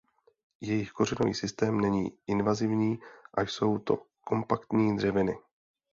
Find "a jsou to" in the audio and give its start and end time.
3.33-4.05